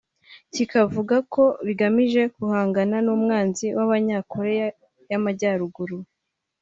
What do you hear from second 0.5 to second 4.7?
kikavuga ko bigamije guhangana n’umwanzi w’Abanya-Korea